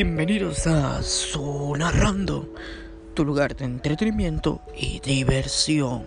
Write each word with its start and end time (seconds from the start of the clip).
Bienvenidos 0.00 0.64
a 0.68 1.02
Su 1.02 1.74
Narrando, 1.76 2.54
tu 3.14 3.24
lugar 3.24 3.56
de 3.56 3.64
entretenimiento 3.64 4.60
y 4.76 5.00
diversión. 5.00 6.06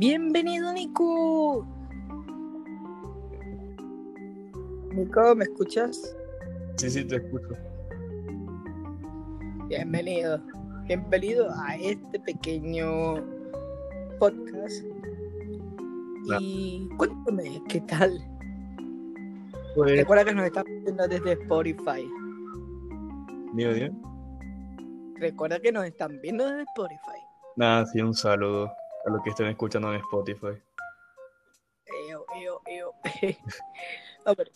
Bienvenido, 0.00 0.72
Nico. 0.72 1.71
Nico, 5.02 5.34
¿me 5.34 5.42
escuchas? 5.42 6.16
Sí, 6.76 6.88
sí, 6.88 7.04
te 7.04 7.16
escucho. 7.16 7.56
Bienvenido. 9.66 10.40
Bienvenido 10.84 11.50
a 11.56 11.74
este 11.74 12.20
pequeño 12.20 13.16
podcast. 14.20 14.84
Y 16.38 16.88
cuéntame, 16.96 17.60
¿qué 17.68 17.80
tal? 17.80 18.16
Pues, 19.74 19.96
Recuerda 19.98 20.24
que 20.24 20.34
nos 20.34 20.46
estás 20.46 20.64
viendo 20.66 21.08
desde 21.08 21.32
Spotify. 21.32 22.08
mío, 23.54 23.74
tío. 23.74 23.90
Recuerda 25.16 25.58
que 25.58 25.72
nos 25.72 25.84
están 25.84 26.20
viendo 26.20 26.46
desde 26.46 26.62
Spotify. 26.62 27.18
Nada, 27.56 27.86
sí, 27.86 28.00
un 28.00 28.14
saludo 28.14 28.72
a 29.04 29.10
los 29.10 29.20
que 29.24 29.30
estén 29.30 29.48
escuchando 29.48 29.92
en 29.92 29.98
Spotify. 29.98 30.62
Eo, 32.08 32.24
eo, 32.36 32.60
eo. 32.66 32.92
A 34.24 34.34
ver, 34.34 34.52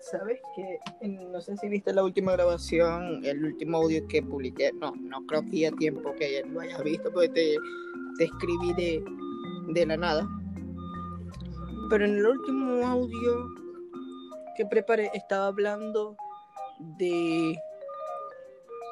¿sabes 0.00 0.40
qué? 0.54 0.78
En- 1.00 1.30
No 1.32 1.40
sé 1.40 1.56
si 1.56 1.68
viste 1.68 1.92
la 1.92 2.02
última 2.02 2.32
grabación, 2.32 3.24
el 3.24 3.44
último 3.44 3.78
audio 3.78 4.06
que 4.08 4.22
publiqué. 4.22 4.72
No, 4.72 4.92
no 4.96 5.24
creo 5.26 5.42
que 5.42 5.66
haya 5.66 5.72
tiempo 5.72 6.14
que 6.14 6.42
lo 6.46 6.60
hayas 6.60 6.82
visto 6.82 7.12
porque 7.12 7.28
te, 7.28 7.56
te 8.18 8.24
escribí 8.24 8.72
de, 8.74 9.04
de 9.68 9.86
la 9.86 9.96
nada. 9.96 10.26
Pero 11.88 12.04
en 12.04 12.16
el 12.18 12.26
último 12.26 12.86
audio 12.86 13.48
que 14.56 14.64
preparé 14.66 15.10
estaba 15.14 15.46
hablando 15.46 16.16
de 16.98 17.56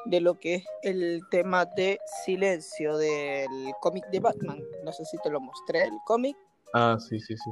de 0.05 0.21
lo 0.21 0.39
que 0.39 0.55
es 0.55 0.63
el 0.81 1.21
tema 1.29 1.65
de 1.65 1.99
silencio 2.25 2.97
del 2.97 3.47
cómic 3.81 4.07
de 4.07 4.19
Batman. 4.19 4.63
No 4.83 4.91
sé 4.91 5.05
si 5.05 5.17
te 5.19 5.29
lo 5.29 5.39
mostré 5.39 5.83
el 5.83 5.97
cómic. 6.05 6.35
Ah, 6.73 6.97
sí, 6.99 7.19
sí, 7.19 7.35
sí. 7.37 7.51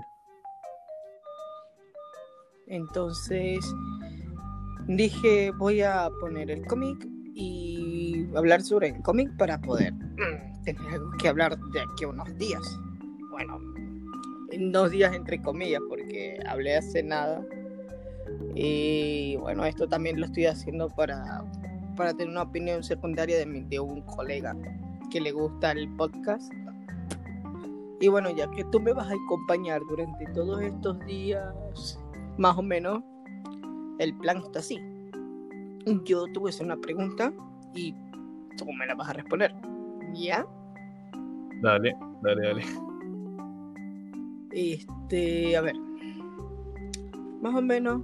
Entonces 2.67 3.59
dije, 4.87 5.51
voy 5.51 5.81
a 5.81 6.09
poner 6.19 6.51
el 6.51 6.65
cómic 6.65 7.07
y 7.33 8.25
hablar 8.35 8.61
sobre 8.61 8.89
el 8.89 9.01
cómic 9.01 9.35
para 9.37 9.59
poder 9.59 9.93
mm, 9.93 10.63
tener 10.63 10.81
algo 10.91 11.11
que 11.19 11.27
hablar 11.27 11.57
de 11.57 11.81
aquí 11.81 12.03
a 12.03 12.07
unos 12.09 12.37
días. 12.37 12.79
Bueno, 13.29 13.59
en 14.51 14.71
dos 14.71 14.91
días 14.91 15.13
entre 15.13 15.41
comillas, 15.41 15.81
porque 15.87 16.39
hablé 16.47 16.77
hace 16.77 17.03
nada. 17.03 17.45
Y 18.55 19.35
bueno, 19.37 19.65
esto 19.65 19.87
también 19.87 20.19
lo 20.19 20.25
estoy 20.25 20.47
haciendo 20.47 20.89
para, 20.89 21.43
para 21.95 22.13
tener 22.13 22.29
una 22.29 22.43
opinión 22.43 22.83
secundaria 22.83 23.37
de, 23.37 23.45
de 23.45 23.79
un 23.79 24.01
colega 24.01 24.55
que 25.11 25.21
le 25.21 25.31
gusta 25.31 25.71
el 25.71 25.87
podcast. 25.95 26.51
Y 27.99 28.07
bueno, 28.09 28.29
ya 28.29 28.49
que 28.51 28.63
tú 28.65 28.79
me 28.79 28.93
vas 28.93 29.09
a 29.09 29.13
acompañar 29.13 29.81
durante 29.89 30.25
todos 30.33 30.61
estos 30.61 30.99
días, 31.05 31.53
más 32.37 32.57
o 32.57 32.61
menos, 32.61 33.03
el 33.99 34.15
plan 34.17 34.37
está 34.37 34.59
así. 34.59 34.79
Yo 36.03 36.25
te 36.31 36.39
voy 36.39 36.49
a 36.49 36.53
hacer 36.53 36.65
una 36.65 36.77
pregunta 36.77 37.31
y 37.73 37.93
tú 38.57 38.65
me 38.77 38.85
la 38.85 38.95
vas 38.95 39.09
a 39.09 39.13
responder. 39.13 39.53
¿Ya? 40.13 40.45
Dale, 41.61 41.95
dale, 42.21 42.47
dale. 42.47 42.63
Este, 44.51 45.55
a 45.55 45.61
ver. 45.61 45.75
Más 47.41 47.55
o 47.55 47.61
menos. 47.61 48.01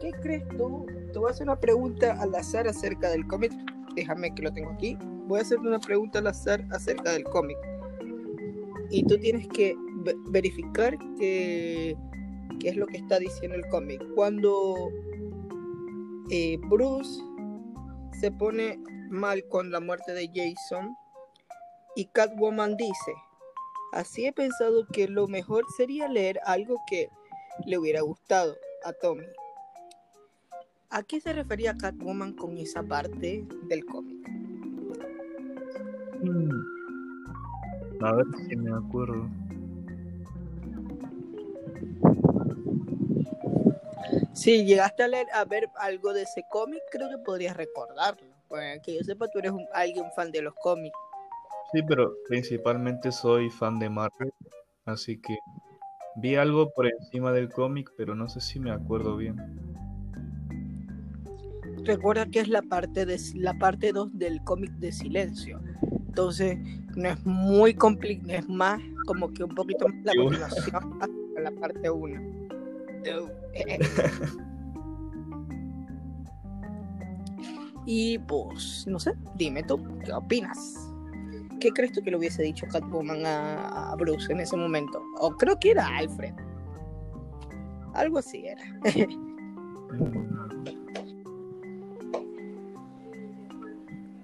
¿Qué 0.00 0.10
crees 0.22 0.46
tú? 0.56 0.86
Te 1.12 1.18
voy 1.18 1.28
a 1.28 1.30
hacer 1.30 1.46
una 1.46 1.58
pregunta 1.58 2.20
al 2.20 2.34
azar 2.34 2.66
acerca 2.68 3.10
del 3.10 3.26
cómic. 3.26 3.52
Déjame 3.94 4.34
que 4.34 4.42
lo 4.42 4.52
tengo 4.52 4.70
aquí. 4.70 4.96
Voy 5.26 5.38
a 5.38 5.42
hacerte 5.42 5.66
una 5.66 5.78
pregunta 5.78 6.18
al 6.18 6.26
azar 6.26 6.64
acerca 6.70 7.12
del 7.12 7.24
cómic. 7.24 7.56
Y 8.90 9.04
tú 9.04 9.16
tienes 9.18 9.48
que 9.48 9.74
ve- 10.04 10.16
verificar 10.28 10.96
que, 11.18 11.96
qué 12.58 12.70
es 12.70 12.76
lo 12.76 12.86
que 12.86 12.98
está 12.98 13.18
diciendo 13.18 13.56
el 13.56 13.66
cómic. 13.68 14.02
Cuando 14.14 14.90
eh, 16.30 16.58
Bruce 16.68 17.20
se 18.20 18.30
pone 18.32 18.78
mal 19.10 19.46
con 19.48 19.70
la 19.70 19.80
muerte 19.80 20.12
de 20.12 20.28
Jason 20.34 20.94
y 21.96 22.06
Catwoman 22.06 22.76
dice, 22.76 23.12
Así 23.94 24.26
he 24.26 24.32
pensado 24.32 24.88
que 24.88 25.06
lo 25.06 25.28
mejor 25.28 25.64
sería 25.76 26.08
leer 26.08 26.40
algo 26.46 26.82
que 26.88 27.10
le 27.64 27.78
hubiera 27.78 28.00
gustado 28.00 28.56
a 28.84 28.92
Tommy. 28.92 29.22
¿A 30.90 31.04
qué 31.04 31.20
se 31.20 31.32
refería 31.32 31.76
Catwoman 31.76 32.32
con 32.32 32.58
esa 32.58 32.82
parte 32.82 33.46
del 33.68 33.84
cómic? 33.84 34.28
Mm. 36.24 36.50
A 38.04 38.14
ver 38.14 38.26
si 38.48 38.56
me 38.56 38.72
acuerdo. 38.72 39.28
Si 44.34 44.64
llegaste 44.64 45.04
a 45.04 45.08
leer 45.08 45.26
a 45.32 45.44
ver 45.44 45.68
algo 45.76 46.12
de 46.12 46.22
ese 46.22 46.44
cómic, 46.50 46.82
creo 46.90 47.08
que 47.08 47.18
podrías 47.18 47.56
recordarlo. 47.56 48.26
Pues 48.48 48.80
que 48.82 48.94
yo 48.96 49.00
sepa, 49.02 49.28
tú 49.28 49.38
eres 49.38 49.52
un, 49.52 49.66
alguien 49.72 50.06
fan 50.14 50.32
de 50.32 50.42
los 50.42 50.54
cómics. 50.54 50.96
Sí, 51.72 51.82
pero 51.82 52.12
principalmente 52.28 53.10
soy 53.12 53.48
fan 53.50 53.78
de 53.78 53.88
Marvel, 53.88 54.32
así 54.84 55.20
que 55.20 55.36
vi 56.16 56.36
algo 56.36 56.70
por 56.70 56.86
encima 56.86 57.32
del 57.32 57.48
cómic, 57.48 57.92
pero 57.96 58.14
no 58.14 58.28
sé 58.28 58.40
si 58.40 58.60
me 58.60 58.70
acuerdo 58.70 59.16
bien. 59.16 59.36
Recuerda 61.84 62.26
que 62.26 62.40
es 62.40 62.48
la 62.48 62.62
parte 62.62 63.06
de 63.06 63.20
la 63.34 63.54
parte 63.54 63.92
2 63.92 64.18
del 64.18 64.42
cómic 64.42 64.70
de 64.72 64.92
silencio. 64.92 65.60
Entonces, 66.06 66.58
no 66.96 67.08
es 67.08 67.24
muy 67.24 67.74
complicado, 67.74 68.38
es 68.38 68.48
más 68.48 68.80
como 69.06 69.32
que 69.32 69.44
un 69.44 69.54
poquito 69.54 69.88
más 69.88 70.04
la 70.04 70.12
continuación 70.14 70.98
la 71.42 71.50
parte 71.50 71.90
1. 71.90 72.43
y 77.86 78.18
pues, 78.18 78.86
no 78.86 78.98
sé, 78.98 79.14
dime 79.36 79.62
tú, 79.62 79.80
¿qué 80.04 80.12
opinas? 80.12 80.90
¿Qué 81.60 81.70
crees 81.70 81.92
tú 81.92 82.02
que 82.02 82.10
le 82.10 82.18
hubiese 82.18 82.42
dicho 82.42 82.66
Catwoman 82.70 83.24
a, 83.24 83.92
a 83.92 83.96
Bruce 83.96 84.30
en 84.32 84.40
ese 84.40 84.56
momento? 84.56 85.00
O 85.20 85.30
creo 85.32 85.58
que 85.58 85.70
era 85.70 85.86
Alfred. 85.96 86.34
Algo 87.94 88.18
así 88.18 88.44
era. 88.46 88.62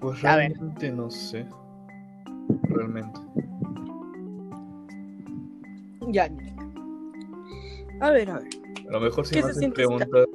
Pues 0.00 0.24
A 0.24 0.36
ver. 0.36 0.52
realmente 0.52 0.90
no 0.90 1.10
sé. 1.10 1.46
Realmente. 2.62 3.20
ya, 6.08 6.26
ya. 6.26 6.54
A 8.00 8.10
ver, 8.10 8.30
a 8.30 8.38
ver. 8.38 8.48
A 8.90 8.94
lo 8.94 9.00
mejor 9.00 9.25
si 9.25 9.37
¿Qué 9.37 9.42
me 9.44 9.50
hacen 9.50 9.72
preguntas 9.72 10.26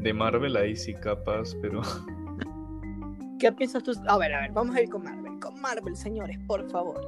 de 0.00 0.12
Marvel, 0.14 0.56
ahí 0.56 0.74
sí 0.74 0.94
capaz, 0.94 1.54
pero 1.60 1.82
¿Qué 3.38 3.52
piensas 3.52 3.82
tú? 3.82 3.92
A 4.08 4.16
ver, 4.16 4.32
a 4.32 4.40
ver, 4.40 4.52
vamos 4.52 4.74
a 4.74 4.80
ir 4.80 4.88
con 4.88 5.02
Marvel. 5.02 5.38
Con 5.38 5.60
Marvel, 5.60 5.94
señores, 5.94 6.38
por 6.46 6.66
favor. 6.70 6.98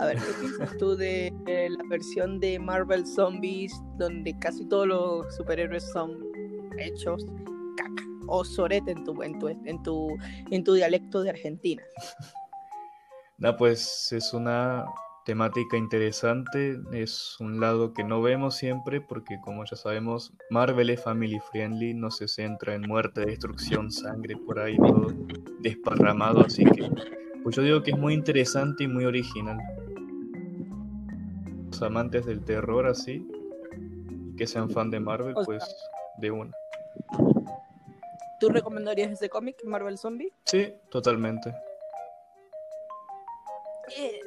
A 0.00 0.06
ver, 0.06 0.16
¿qué 0.16 0.32
piensas 0.40 0.76
tú 0.78 0.96
de 0.96 1.32
la 1.46 1.84
versión 1.88 2.40
de 2.40 2.58
Marvel 2.58 3.06
Zombies 3.06 3.72
donde 3.96 4.36
casi 4.40 4.66
todos 4.66 4.88
los 4.88 5.36
superhéroes 5.36 5.88
son 5.92 6.18
hechos 6.76 7.24
caca 7.76 8.02
o 8.26 8.44
sorete 8.44 8.90
en 8.90 9.04
tu, 9.04 9.22
en 9.22 9.38
tu, 9.38 9.48
en 9.48 9.82
tu, 9.84 10.16
en 10.50 10.64
tu 10.64 10.74
dialecto 10.74 11.22
de 11.22 11.30
Argentina? 11.30 11.84
nada, 13.38 13.56
pues 13.56 14.10
es 14.10 14.34
una 14.34 14.86
temática 15.24 15.76
interesante, 15.76 16.80
es 16.92 17.36
un 17.40 17.60
lado 17.60 17.92
que 17.92 18.02
no 18.04 18.22
vemos 18.22 18.56
siempre 18.56 19.00
porque 19.00 19.38
como 19.42 19.64
ya 19.64 19.76
sabemos, 19.76 20.32
Marvel 20.50 20.90
es 20.90 21.02
family 21.02 21.38
friendly, 21.50 21.94
no 21.94 22.10
se 22.10 22.26
centra 22.26 22.74
en 22.74 22.82
muerte, 22.82 23.20
destrucción, 23.26 23.90
sangre 23.92 24.36
por 24.36 24.58
ahí 24.58 24.76
todo 24.76 25.12
desparramado, 25.60 26.40
así 26.40 26.64
que 26.64 26.90
pues 27.42 27.56
yo 27.56 27.62
digo 27.62 27.82
que 27.82 27.92
es 27.92 27.98
muy 27.98 28.14
interesante 28.14 28.84
y 28.84 28.88
muy 28.88 29.04
original. 29.04 29.58
Los 31.70 31.82
amantes 31.82 32.26
del 32.26 32.44
terror 32.44 32.86
así, 32.86 33.26
que 34.36 34.46
sean 34.46 34.70
fan 34.70 34.90
de 34.90 35.00
Marvel, 35.00 35.34
O 35.36 35.44
sea- 35.44 35.44
pues 35.44 35.64
de 36.18 36.30
una. 36.30 36.52
¿Tú 38.40 38.48
recomendarías 38.48 39.12
ese 39.12 39.28
cómic, 39.28 39.56
Marvel 39.64 39.98
Zombie? 39.98 40.32
Sí, 40.46 40.72
totalmente. 40.90 41.54
Eh, 43.98 44.19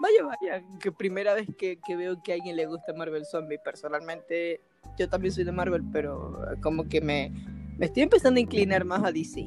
Vaya, 0.00 0.24
vaya. 0.24 0.64
que 0.80 0.90
primera 0.90 1.34
vez 1.34 1.46
que, 1.56 1.78
que 1.80 1.96
veo 1.96 2.20
que 2.22 2.32
a 2.32 2.34
alguien 2.34 2.56
le 2.56 2.66
gusta 2.66 2.92
Marvel 2.92 3.24
Zombie. 3.24 3.58
Personalmente, 3.64 4.60
yo 4.98 5.08
también 5.08 5.32
soy 5.32 5.44
de 5.44 5.52
Marvel, 5.52 5.84
pero 5.92 6.38
como 6.60 6.88
que 6.88 7.00
me, 7.00 7.32
me 7.78 7.86
estoy 7.86 8.02
empezando 8.02 8.38
a 8.38 8.40
inclinar 8.40 8.84
más 8.84 9.04
a 9.04 9.12
DC. 9.12 9.46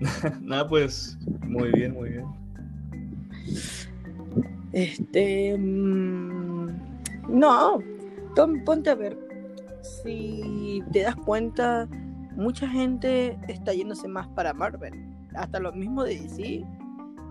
Nada, 0.40 0.66
pues, 0.66 1.16
muy 1.42 1.70
bien, 1.72 1.94
muy 1.94 2.10
bien. 2.10 2.26
Este. 4.72 5.56
mm, 5.56 6.68
no, 7.28 7.78
Tom, 8.34 8.62
ponte 8.64 8.90
a 8.90 8.94
ver. 8.94 9.16
Si 9.82 10.82
te 10.92 11.02
das 11.02 11.16
cuenta, 11.16 11.88
mucha 12.32 12.68
gente 12.68 13.38
está 13.48 13.72
yéndose 13.72 14.08
más 14.08 14.28
para 14.28 14.52
Marvel. 14.52 14.92
Hasta 15.34 15.60
los 15.60 15.74
mismos 15.74 16.06
de 16.06 16.20
DC, 16.20 16.64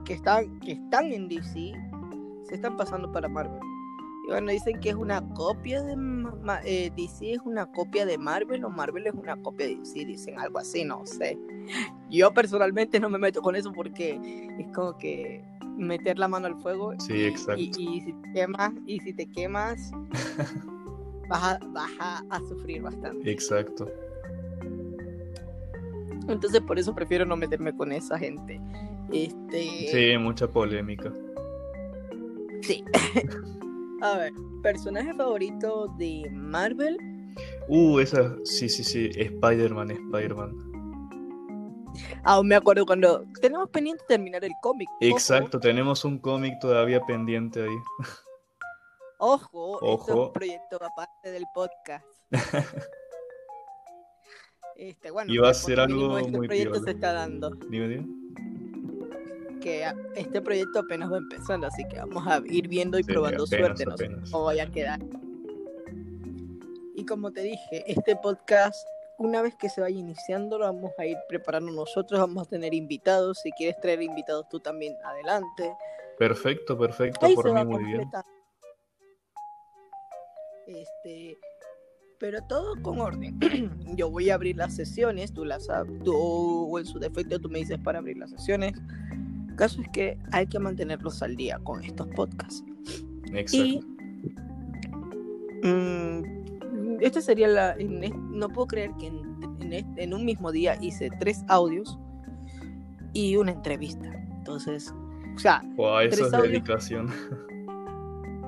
que 0.05 0.13
están, 0.13 0.59
que 0.59 0.73
están 0.73 1.05
en 1.11 1.27
DC, 1.27 1.73
se 2.43 2.55
están 2.55 2.77
pasando 2.77 3.11
para 3.11 3.27
Marvel. 3.27 3.59
Y 4.27 4.31
bueno, 4.31 4.51
dicen 4.51 4.79
que 4.79 4.89
es 4.89 4.95
una 4.95 5.21
copia 5.33 5.83
de 5.83 5.93
eh, 6.65 6.91
DC, 6.95 7.33
es 7.33 7.39
una 7.45 7.65
copia 7.71 8.05
de 8.05 8.17
Marvel 8.17 8.63
o 8.65 8.69
Marvel 8.69 9.05
es 9.07 9.13
una 9.13 9.35
copia 9.37 9.67
de 9.67 9.75
DC, 9.75 10.05
dicen 10.05 10.39
algo 10.39 10.57
así, 10.59 10.83
no 10.83 11.05
sé. 11.05 11.37
Yo 12.09 12.33
personalmente 12.33 12.99
no 12.99 13.09
me 13.09 13.19
meto 13.19 13.41
con 13.41 13.55
eso 13.55 13.71
porque 13.71 14.19
es 14.59 14.67
como 14.73 14.97
que 14.97 15.43
meter 15.77 16.17
la 16.17 16.27
mano 16.27 16.47
al 16.47 16.55
fuego 16.55 16.93
Sí, 16.99 17.13
y- 17.13 17.25
exacto. 17.25 17.61
y, 17.61 17.71
y 17.77 18.01
si 18.01 18.13
te 18.13 18.31
quemas 18.33 18.73
y 18.85 18.99
si 19.01 19.13
te 19.13 19.25
quemas 19.27 19.91
vas 21.29 21.43
a, 21.43 21.59
vas 21.73 21.91
a, 21.99 22.23
a 22.29 22.39
sufrir 22.47 22.81
bastante 22.81 23.29
Exacto. 23.29 23.85
entonces 26.29 26.61
por 26.61 26.79
eso 26.79 26.95
prefiero 26.95 27.25
no 27.25 27.35
meterme 27.35 27.75
con 27.75 27.91
esa 27.91 28.17
gente 28.17 28.61
este 29.11 29.87
Sí, 29.91 30.17
mucha 30.17 30.47
polémica. 30.47 31.11
sí. 32.61 32.83
a 34.01 34.17
ver 34.17 34.33
personaje 34.61 35.13
favorito 35.13 35.87
de 35.97 36.29
Marvel 36.31 36.97
Uh, 37.67 37.99
esa, 37.99 38.33
sí, 38.45 38.69
sí, 38.69 38.83
sí, 38.83 39.09
Spider-Man, 39.13 39.91
Spider-Man. 39.91 40.55
aún 42.23 42.47
me 42.47 42.55
acuerdo 42.55 42.85
cuando 42.85 43.25
tenemos 43.41 43.69
pendiente 43.71 44.03
terminar 44.07 44.43
el 44.45 44.51
cómic 44.61 44.87
Ojo, 44.89 44.97
Exacto, 45.01 45.59
tenemos 45.59 46.05
un 46.05 46.17
cómic 46.19 46.53
todavía 46.61 47.01
pendiente 47.05 47.61
ahí. 47.63 47.75
Ojo, 49.19 49.75
esto 49.75 49.85
es 49.85 50.15
Ojo. 50.15 50.27
un 50.27 50.33
proyecto 50.33 50.75
aparte 50.81 51.31
del 51.31 51.43
podcast. 51.53 52.05
Este, 54.77 55.09
bueno, 55.09 55.31
Y 55.33 55.37
va 55.37 55.49
a 55.51 55.53
ser 55.53 55.79
algo 55.79 56.17
este 56.17 56.31
muy 56.31 56.47
proyecto 56.47 56.73
piola. 56.73 56.85
se 56.85 56.91
está 56.91 57.13
dando. 57.13 57.49
Dime, 57.69 57.87
dime. 57.87 58.07
Que 59.65 59.83
este 60.13 60.43
proyecto 60.43 60.77
apenas 60.81 61.11
va 61.11 61.17
empezando, 61.17 61.65
así 61.65 61.83
que 61.87 61.97
vamos 61.97 62.23
a 62.27 62.39
ir 62.45 62.67
viendo 62.67 62.99
y 62.99 63.03
Sí, 63.03 63.11
probando 63.11 63.45
apenas, 63.45 63.65
suerte, 63.79 63.85
no 63.85 63.97
sé 63.97 64.05
apenas. 64.05 64.29
cómo 64.29 64.43
vaya 64.45 64.63
a 64.63 64.69
quedar. 64.69 64.99
Y 66.93 67.03
como 67.03 67.31
te 67.31 67.41
dije, 67.41 67.83
este 67.91 68.15
podcast, 68.15 68.87
una 69.17 69.41
vez 69.41 69.55
que 69.55 69.67
se 69.69 69.81
vaya 69.81 69.97
iniciando, 69.97 70.59
lo 70.59 70.65
vamos 70.65 70.91
a 70.99 71.07
ir 71.07 71.17
preparando 71.27 71.71
nosotros, 71.71 72.19
vamos 72.19 72.45
a 72.45 72.49
tener 72.51 72.75
invitados. 72.75 73.39
Si 73.41 73.49
quieres 73.53 73.79
traer 73.81 74.03
invitados 74.03 74.47
tú 74.49 74.59
también, 74.59 74.95
adelante. 75.03 75.73
Perfecto, 76.19 76.77
perfecto, 76.77 77.25
Ahí 77.25 77.33
por 77.33 77.51
mí 77.51 77.65
muy 77.65 77.83
bien. 77.85 78.07
Este, 80.67 81.39
pero 82.19 82.39
todo 82.47 82.79
con 82.83 82.99
orden. 82.99 83.39
Yo 83.95 84.11
voy 84.11 84.29
a 84.29 84.35
abrir 84.35 84.57
las 84.57 84.75
sesiones, 84.75 85.33
tú 85.33 85.43
las 85.43 85.67
tú 86.03 86.15
o 86.15 86.77
en 86.77 86.85
su 86.85 86.99
defecto 86.99 87.39
tú 87.39 87.49
me 87.49 87.59
dices 87.59 87.79
para 87.83 87.97
abrir 87.97 88.17
las 88.17 88.29
sesiones. 88.29 88.73
El 89.55 89.59
caso 89.59 89.81
es 89.81 89.87
que 89.87 90.17
hay 90.33 90.47
que 90.47 90.59
mantenerlos 90.59 91.23
al 91.23 91.37
día 91.37 91.57
con 91.63 91.81
estos 91.81 92.07
podcasts. 92.09 92.61
Exacto. 93.31 93.55
Y 93.65 93.81
mm, 95.63 96.97
esta 96.99 97.21
sería 97.21 97.47
la 97.47 97.71
en 97.77 98.01
no 98.37 98.49
puedo 98.49 98.67
creer 98.67 98.91
que 98.99 99.07
en, 99.07 99.21
en 99.61 99.71
es- 99.73 99.85
en 99.95 100.13
un 100.13 100.25
mismo 100.25 100.51
día 100.51 100.77
hice 100.81 101.09
tres 101.21 101.45
audios 101.47 101.97
y 103.13 103.37
una 103.37 103.53
entrevista. 103.53 104.11
Entonces, 104.37 104.93
o 105.35 105.39
sea, 105.39 105.61
Wow, 105.77 105.99
eso 105.99 106.27
tres 106.29 106.33
es 106.33 106.41
dedicación. 106.51 107.09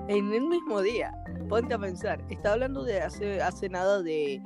en 0.10 0.34
el 0.34 0.46
mismo 0.46 0.82
día. 0.82 1.14
Ponte 1.48 1.74
a 1.74 1.80
pensar, 1.80 2.22
estaba 2.30 2.56
hablando 2.56 2.84
de 2.84 3.00
hace, 3.00 3.42
hace 3.42 3.70
nada 3.70 4.04
de, 4.04 4.42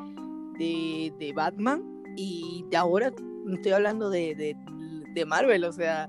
de, 0.59 1.11
de 1.17 1.33
Batman 1.33 1.81
y 2.15 2.65
de 2.69 2.77
ahora 2.77 3.11
estoy 3.51 3.71
hablando 3.71 4.11
de, 4.11 4.35
de, 4.35 4.55
de 5.15 5.25
Marvel, 5.25 5.63
o 5.63 5.71
sea, 5.71 6.07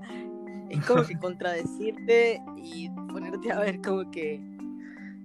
es 0.73 0.85
como 0.85 1.03
que 1.07 1.17
contradecirte 1.17 2.41
y 2.57 2.89
ponerte 3.11 3.51
a 3.51 3.59
ver 3.59 3.81
como 3.81 4.09
que 4.11 4.41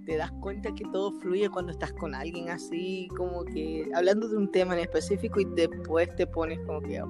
te 0.06 0.16
das 0.16 0.30
cuenta 0.40 0.74
que 0.74 0.84
todo 0.90 1.12
fluye 1.12 1.50
cuando 1.50 1.70
estás 1.70 1.92
con 1.92 2.14
alguien 2.14 2.48
así, 2.48 3.08
como 3.16 3.44
que 3.44 3.86
hablando 3.94 4.26
de 4.26 4.38
un 4.38 4.50
tema 4.50 4.74
en 4.74 4.80
específico 4.80 5.38
y 5.40 5.44
después 5.54 6.14
te 6.16 6.26
pones 6.26 6.58
como 6.60 6.80
que, 6.80 7.02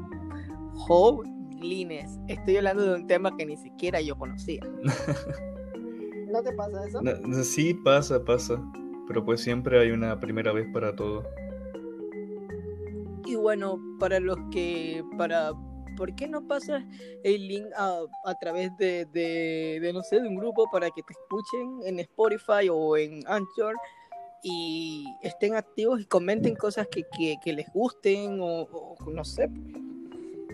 jolines, 0.75 2.19
estoy 2.26 2.56
hablando 2.56 2.82
de 2.85 2.94
un 2.96 3.06
tema 3.06 3.37
que 3.37 3.46
ni 3.46 3.56
siquiera 3.56 4.00
yo 4.00 4.17
conocía. 4.17 4.62
¿No 6.32 6.43
te 6.43 6.52
pasa 6.52 6.87
eso? 6.88 7.00
No, 7.00 7.44
Sí, 7.44 7.73
pasa, 7.73 8.25
pasa. 8.25 8.61
Pero 9.06 9.25
pues 9.25 9.41
siempre 9.41 9.79
hay 9.81 9.93
una 9.93 10.19
primera 10.19 10.52
vez 10.52 10.67
para 10.73 10.94
todo. 10.94 11.25
Y 13.25 13.37
bueno, 13.37 13.81
para 13.99 14.20
los 14.20 14.38
que, 14.50 15.05
para, 15.17 15.52
¿por 15.99 16.15
qué 16.15 16.29
no 16.29 16.47
pasas 16.47 16.85
el 17.25 17.49
link 17.49 17.67
a, 17.77 18.35
través 18.41 18.71
de, 18.79 19.05
de, 19.06 19.91
no 19.93 20.03
sé, 20.03 20.21
de 20.21 20.29
un 20.29 20.37
grupo 20.37 20.71
para 20.71 20.89
que 20.91 21.03
te 21.03 21.12
escuchen 21.12 21.81
en 21.85 21.99
Spotify 21.99 22.69
o 22.71 22.97
en 22.97 23.25
Anchor 23.27 23.75
y 24.45 25.05
estén 25.23 25.56
activos 25.56 26.00
y 26.00 26.05
comenten 26.05 26.55
cosas 26.55 26.87
que, 26.87 27.03
que, 27.17 27.35
que 27.43 27.53
les 27.53 27.67
gusten 27.73 28.39
o, 28.41 28.62
o 28.71 28.97
no 29.11 29.25
sé. 29.25 29.50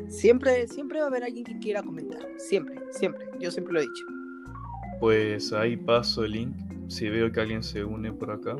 Siempre, 0.08 0.67
siempre 0.67 1.00
va 1.00 1.05
a 1.05 1.08
haber 1.08 1.25
alguien 1.25 1.44
que 1.44 1.58
quiera 1.58 1.82
comentar. 1.82 2.26
Siempre, 2.38 2.81
siempre. 2.90 3.29
Yo 3.38 3.50
siempre 3.50 3.75
lo 3.75 3.81
he 3.81 3.82
dicho. 3.82 4.05
Pues 4.99 5.52
ahí 5.52 5.76
paso 5.76 6.25
el 6.25 6.32
link. 6.32 6.56
Si 6.88 7.08
veo 7.08 7.31
que 7.31 7.40
alguien 7.40 7.62
se 7.62 7.85
une 7.85 8.12
por 8.12 8.31
acá. 8.31 8.56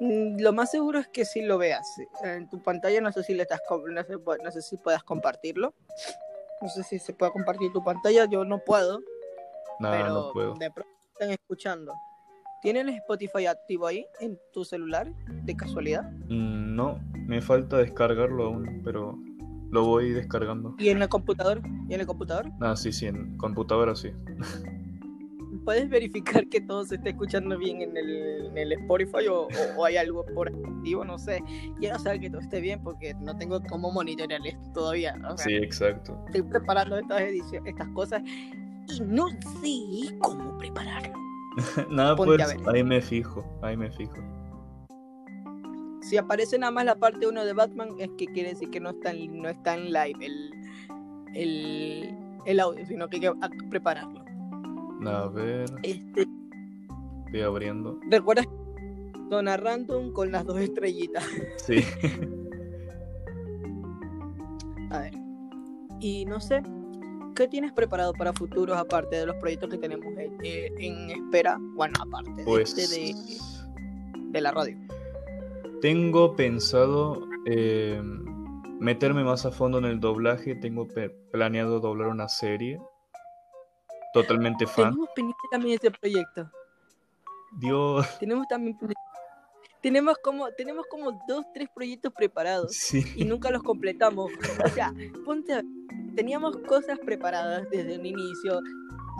Mm, 0.00 0.40
Lo 0.40 0.52
más 0.52 0.70
seguro 0.70 0.98
es 0.98 1.08
que 1.08 1.24
sí 1.24 1.42
lo 1.42 1.58
veas. 1.58 1.86
En 2.22 2.48
tu 2.48 2.62
pantalla 2.62 3.00
no 3.00 3.12
sé 3.12 3.22
si 3.22 3.34
le 3.34 3.42
estás 3.42 3.60
no 3.70 4.04
sé, 4.04 4.14
no 4.44 4.50
sé 4.50 4.62
si 4.62 4.76
puedas 4.76 5.02
compartirlo. 5.02 5.74
No 6.60 6.68
sé 6.68 6.82
si 6.82 6.98
se 6.98 7.12
puede 7.14 7.32
compartir 7.32 7.72
tu 7.72 7.84
pantalla, 7.84 8.24
yo 8.24 8.44
no 8.44 8.58
puedo, 8.58 9.00
Nada, 9.78 9.96
pero 9.96 10.08
no 10.12 10.32
puedo. 10.32 10.54
de 10.54 10.70
pronto 10.70 10.92
están 11.12 11.30
escuchando. 11.30 11.92
¿Tienen 12.62 12.88
Spotify 12.88 13.46
activo 13.46 13.86
ahí 13.86 14.04
en 14.18 14.36
tu 14.52 14.64
celular 14.64 15.06
de 15.28 15.56
casualidad? 15.56 16.02
Mm, 16.28 16.74
No, 16.74 16.98
me 17.28 17.40
falta 17.40 17.76
descargarlo 17.78 18.46
aún, 18.46 18.82
pero 18.84 19.16
lo 19.70 19.84
voy 19.84 20.10
descargando. 20.10 20.74
¿Y 20.78 20.88
en 20.88 21.00
el 21.00 21.08
computador? 21.08 21.60
¿Y 21.88 21.94
en 21.94 22.00
el 22.00 22.06
computador? 22.06 22.46
Ah, 22.60 22.74
sí, 22.74 22.92
sí, 22.92 23.06
en 23.06 23.36
computadora 23.38 23.94
sí. 23.94 24.10
¿Puedes 25.68 25.90
verificar 25.90 26.48
que 26.48 26.62
todo 26.62 26.82
se 26.86 26.94
esté 26.94 27.10
escuchando 27.10 27.58
bien 27.58 27.82
en 27.82 27.94
el, 27.94 28.46
en 28.46 28.56
el 28.56 28.72
Spotify 28.72 29.26
o, 29.30 29.42
o- 29.42 29.48
o 29.76 29.84
hay 29.84 29.98
algo 29.98 30.24
por 30.34 30.48
activo? 30.48 31.04
No 31.04 31.18
sé. 31.18 31.42
Quiero 31.78 31.98
saber 31.98 32.20
que 32.20 32.30
todo 32.30 32.40
esté 32.40 32.62
bien 32.62 32.82
porque 32.82 33.12
no 33.20 33.36
tengo 33.36 33.60
cómo 33.68 33.92
monitorear 33.92 34.40
esto 34.46 34.62
todavía. 34.72 35.14
O 35.30 35.36
sea, 35.36 35.44
Sí, 35.44 35.56
exacto. 35.56 36.18
estoy 36.24 36.40
preparando 36.40 36.96
estas 36.96 37.20
ediciones, 37.20 37.70
estas 37.70 37.86
cosas 37.88 38.22
y 38.24 39.00
no 39.02 39.28
sé 39.28 40.16
cómo 40.20 40.56
prepararlo. 40.56 41.12
Nada, 41.90 42.16
Ponte 42.16 42.42
pues 42.42 42.56
ahí 42.74 42.82
me 42.82 43.02
fijo, 43.02 43.44
ahí 43.60 43.76
me 43.76 43.90
fijo. 43.90 44.16
Si 46.00 46.16
aparece 46.16 46.58
nada 46.58 46.70
más 46.70 46.86
la 46.86 46.94
parte 46.94 47.26
1 47.26 47.44
de 47.44 47.52
Batman, 47.52 47.90
es 47.98 48.08
que 48.16 48.24
quiere 48.24 48.54
decir 48.54 48.70
que 48.70 48.80
no 48.80 48.88
está 48.88 49.10
en, 49.10 49.42
no 49.42 49.50
está 49.50 49.74
en 49.74 49.92
live 49.92 50.16
el, 50.24 50.50
el, 51.34 52.14
el 52.46 52.58
audio, 52.60 52.86
sino 52.86 53.06
que 53.08 53.16
hay 53.16 53.20
que 53.50 53.68
prepararlo. 53.68 54.27
A 55.06 55.28
ver, 55.28 55.66
Este, 55.82 56.26
voy 57.30 57.40
abriendo. 57.42 57.98
¿Recuerdas? 58.10 58.46
Zona 59.30 59.56
random 59.56 60.12
con 60.12 60.32
las 60.32 60.44
dos 60.46 60.58
estrellitas. 60.58 61.24
Sí. 61.58 61.82
A 64.90 65.00
ver. 65.00 65.12
Y 66.00 66.24
no 66.24 66.40
sé, 66.40 66.62
¿qué 67.34 67.46
tienes 67.48 67.72
preparado 67.72 68.12
para 68.14 68.32
futuros 68.32 68.76
aparte 68.76 69.16
de 69.16 69.26
los 69.26 69.36
proyectos 69.36 69.68
que 69.70 69.76
tenemos 69.78 70.06
en, 70.16 70.38
eh, 70.42 70.72
en 70.78 71.10
espera? 71.10 71.58
Bueno, 71.74 71.92
aparte 72.00 72.42
Pues 72.44 72.74
de, 72.74 72.82
este 72.82 72.96
de, 72.96 73.14
de 74.32 74.40
la 74.40 74.50
radio. 74.52 74.76
tengo 75.82 76.34
pensado 76.36 77.20
eh, 77.46 78.00
meterme 78.80 79.24
más 79.24 79.44
a 79.44 79.50
fondo 79.50 79.78
en 79.78 79.84
el 79.84 80.00
doblaje. 80.00 80.54
Tengo 80.54 80.86
planeado 81.32 81.80
doblar 81.80 82.08
una 82.08 82.28
serie. 82.28 82.80
Totalmente 84.22 84.66
fan. 84.66 84.90
Tenemos 84.90 85.08
pendiente 85.14 85.42
también 85.50 85.74
este 85.74 85.90
proyecto. 85.90 86.50
Dios, 87.58 88.18
Tenemos 88.18 88.46
también 88.48 88.78
tenemos 89.80 90.18
como 90.18 90.50
tenemos 90.52 90.86
como 90.90 91.12
dos 91.28 91.46
tres 91.54 91.68
proyectos 91.74 92.12
preparados 92.12 92.72
y 92.92 93.02
sí. 93.02 93.24
nunca 93.24 93.50
los 93.50 93.62
completamos. 93.62 94.30
O 94.64 94.68
sea, 94.70 94.92
ponte 95.24 95.54
a- 95.54 95.62
teníamos 96.16 96.56
cosas 96.66 96.98
preparadas 96.98 97.68
desde 97.70 97.98
un 97.98 98.04
inicio. 98.06 98.60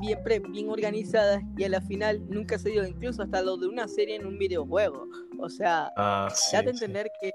bien, 0.00 0.22
pre- 0.22 0.38
bien 0.38 0.68
organizadas 0.70 1.42
y 1.56 1.64
a 1.64 1.68
la 1.68 1.80
final 1.80 2.20
nunca 2.28 2.56
se 2.58 2.70
dio, 2.70 2.86
incluso 2.86 3.20
hasta 3.22 3.42
lo 3.42 3.56
de 3.56 3.66
una 3.66 3.88
serie 3.88 4.14
en 4.16 4.26
un 4.26 4.38
videojuego. 4.38 5.08
O 5.40 5.48
sea, 5.48 5.90
Ah, 5.96 6.28
sí. 6.32 6.54
date 6.56 6.70
a 6.70 6.72
sí. 6.74 6.84
entender 6.84 7.10
que, 7.20 7.32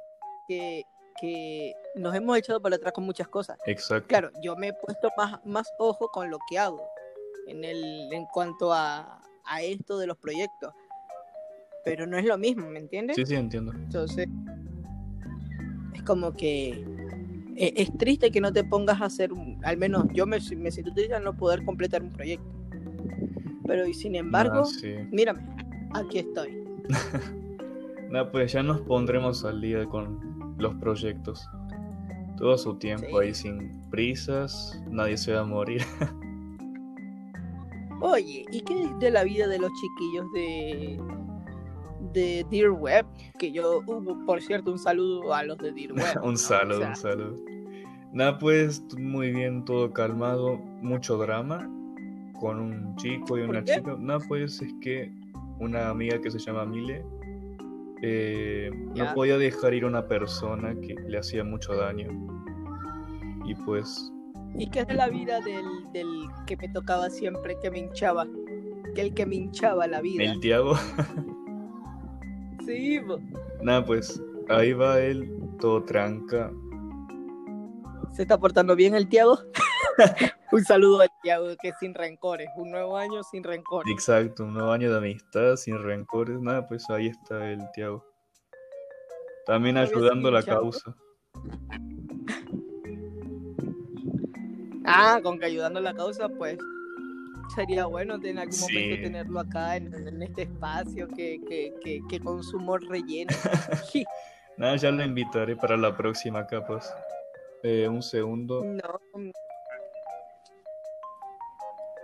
que, 0.47 0.83
que 1.19 1.73
nos 1.95 2.15
hemos 2.15 2.37
echado 2.37 2.61
para 2.61 2.77
atrás 2.77 2.93
con 2.93 3.03
muchas 3.05 3.27
cosas. 3.27 3.57
Exacto. 3.65 4.07
Claro, 4.07 4.29
yo 4.41 4.55
me 4.55 4.69
he 4.69 4.73
puesto 4.73 5.09
más, 5.17 5.45
más 5.45 5.67
ojo 5.77 6.07
con 6.09 6.29
lo 6.29 6.37
que 6.49 6.57
hago 6.57 6.81
en, 7.47 7.63
el, 7.63 8.11
en 8.13 8.25
cuanto 8.25 8.73
a, 8.73 9.21
a 9.45 9.61
esto 9.61 9.97
de 9.97 10.07
los 10.07 10.17
proyectos. 10.17 10.73
Pero 11.85 12.07
no 12.07 12.17
es 12.17 12.25
lo 12.25 12.37
mismo, 12.37 12.69
¿me 12.69 12.79
entiendes? 12.79 13.15
Sí, 13.17 13.25
sí, 13.25 13.35
entiendo. 13.35 13.73
Entonces, 13.73 14.27
es 15.93 16.01
como 16.03 16.33
que 16.33 16.69
e- 17.55 17.73
es, 17.75 17.95
triste 17.97 18.31
que 18.31 18.39
no 18.41 18.51
te 18.53 18.63
pongas 18.63 19.01
a 19.01 19.05
hacer, 19.05 19.33
un- 19.33 19.59
al 19.63 19.77
menos 19.77 20.05
yo 20.13 20.25
me, 20.25 20.37
me 20.57 20.71
siento 20.71 20.93
triste 20.93 21.13
al 21.13 21.23
no 21.23 21.35
poder 21.35 21.63
completar 21.65 22.01
un 22.01 22.11
proyecto. 22.11 22.47
Pero 23.67 23.85
y 23.87 23.93
sin 23.93 24.15
embargo, 24.15 24.61
Ah, 24.61 24.65
sí. 24.65 24.93
mírame, 25.11 25.41
aquí 25.93 26.19
estoy. 26.19 26.63
Nah, 28.09 28.25
pues 28.29 28.51
ya 28.51 28.61
nos 28.61 28.79
pondremos 28.81 29.43
al 29.43 29.59
día 29.59 29.85
con 29.87 30.55
los 30.59 30.75
proyectos. 30.75 31.49
Todo 32.37 32.55
su 32.59 32.75
tiempo 32.75 33.07
Sí. 33.07 33.17
ahí 33.27 33.33
sin 33.33 33.81
prisas, 33.89 34.79
nadie 34.91 35.17
se 35.17 35.33
va 35.33 35.41
a 35.41 35.45
morir. 35.45 35.81
Oye, 38.03 38.45
¿y 38.51 38.61
qué 38.61 38.81
es 38.81 38.99
de 38.99 39.11
la 39.11 39.23
vida 39.23 39.47
de 39.47 39.59
los 39.59 39.71
chiquillos 39.73 40.25
de 40.33 40.99
de 42.13 42.45
Dear 42.51 42.71
Web? 42.71 43.05
Que 43.39 43.51
yo, 43.51 43.79
uh, 43.87 44.25
por 44.25 44.41
cierto, 44.41 44.71
un 44.71 44.77
saludo 44.77 45.33
a 45.33 45.41
los 45.43 45.57
de 45.57 45.71
Dear 45.71 45.93
Web. 45.95 46.15
¿no? 46.15 46.23
un 46.23 46.33
O 46.33 46.37
saludo, 46.37 46.79
sea, 46.79 46.89
un 46.89 46.95
saludo. 46.97 47.35
Nada, 48.11 48.37
pues 48.37 48.83
muy 48.97 49.31
bien, 49.31 49.63
todo 49.63 49.91
calmado, 49.93 50.57
mucho 50.81 51.17
drama 51.17 51.69
con 52.39 52.59
un 52.59 52.95
chico 52.97 53.37
y 53.37 53.41
¿Por 53.41 53.51
una 53.51 53.63
chica. 53.63 53.95
Nada, 53.97 54.19
pues 54.27 54.61
es 54.61 54.73
que 54.81 55.09
una 55.59 55.89
amiga 55.89 56.19
que 56.19 56.29
se 56.29 56.39
llama 56.39 56.65
Mile 56.65 57.05
eh, 58.01 58.69
no 58.95 59.13
podía 59.15 59.37
dejar 59.37 59.73
ir 59.73 59.85
a 59.85 59.87
una 59.87 60.05
persona 60.05 60.75
que 60.81 60.93
le 61.07 61.17
hacía 61.17 61.45
mucho 61.45 61.73
daño. 61.73 62.09
Y 63.45 63.55
pues, 63.55 64.12
¿Y 64.55 64.69
qué 64.69 64.81
es 64.81 64.93
la 64.93 65.09
vida 65.09 65.39
del, 65.41 65.65
del 65.91 66.07
que 66.45 66.55
me 66.57 66.69
tocaba 66.69 67.09
siempre, 67.09 67.57
que 67.61 67.71
me 67.71 67.79
hinchaba? 67.79 68.27
Que 68.95 69.01
el 69.01 69.13
que 69.13 69.25
me 69.25 69.35
hinchaba 69.35 69.87
la 69.87 70.01
vida. 70.01 70.23
el 70.23 70.39
Tiago, 70.39 70.75
Sí, 72.65 72.99
po. 73.05 73.19
nada, 73.61 73.83
pues 73.83 74.21
ahí 74.49 74.73
va 74.73 74.99
él, 74.99 75.29
todo 75.59 75.83
tranca. 75.83 76.51
¿Se 78.13 78.21
está 78.21 78.39
portando 78.39 78.75
bien 78.75 78.93
el 78.95 79.09
Tiago? 79.09 79.39
un 80.51 80.63
saludo 80.63 81.01
al 81.01 81.09
Tiago, 81.23 81.47
que 81.61 81.69
es 81.69 81.75
sin 81.79 81.93
rencores. 81.95 82.47
Un 82.55 82.71
nuevo 82.71 82.95
año 82.95 83.23
sin 83.23 83.43
rencores. 83.43 83.91
Exacto, 83.91 84.43
un 84.45 84.53
nuevo 84.53 84.71
año 84.71 84.91
de 84.91 84.97
amistad, 84.97 85.55
sin 85.55 85.81
rencores, 85.81 86.39
nada, 86.39 86.67
pues 86.67 86.87
ahí 86.89 87.07
está 87.07 87.49
el 87.51 87.59
Tiago. 87.73 88.05
También 89.45 89.77
ayudando 89.77 90.29
a 90.29 90.31
la 90.31 90.43
causa. 90.43 90.95
Ah, 94.95 95.19
con 95.21 95.39
que 95.39 95.45
ayudando 95.45 95.79
a 95.79 95.81
la 95.81 95.93
causa, 95.93 96.29
pues 96.29 96.57
sería 97.55 97.85
bueno 97.85 98.15
en 98.23 98.37
algún 98.37 98.53
Sí. 98.53 98.73
momento 98.73 99.03
tenerlo 99.03 99.39
acá 99.39 99.75
en, 99.75 99.93
en 100.07 100.21
este 100.23 100.43
espacio 100.43 101.07
que, 101.09 101.41
que, 101.47 101.73
que, 101.83 101.99
que 102.09 102.19
con 102.19 102.43
su 102.43 102.57
humor 102.57 102.83
relleno. 102.87 103.31
Nada, 104.57 104.75
ya 104.75 104.91
lo 104.91 105.03
invitaré 105.03 105.55
para 105.55 105.75
la 105.77 105.95
próxima, 105.95 106.45
capaz. 106.45 106.93
Eh, 107.63 107.87
un 107.87 108.01
segundo. 108.03 108.63
no. 108.63 108.99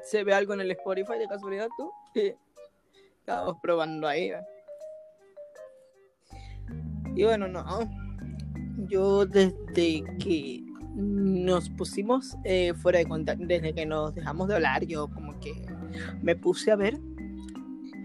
¿Se 0.03 0.23
ve 0.23 0.33
algo 0.33 0.53
en 0.53 0.61
el 0.61 0.71
Spotify 0.71 1.19
de 1.19 1.27
casualidad 1.27 1.67
tú? 1.77 1.91
Sí. 2.15 2.33
Estamos 3.19 3.57
probando 3.61 4.07
ahí. 4.07 4.31
¿eh? 4.31 4.41
Y 7.15 7.23
bueno, 7.25 7.47
no. 7.47 7.63
Yo 8.87 9.25
desde 9.25 10.03
que 10.23 10.63
nos 10.99 11.69
pusimos 11.69 12.37
eh, 12.43 12.73
fuera 12.73 12.99
de 12.99 13.05
contacto, 13.05 13.45
desde 13.47 13.73
que 13.73 13.85
nos 13.85 14.13
dejamos 14.13 14.47
de 14.47 14.55
hablar, 14.55 14.85
yo 14.85 15.07
como 15.07 15.39
que 15.39 15.53
me 16.21 16.35
puse 16.35 16.71
a 16.71 16.75
ver. 16.75 16.99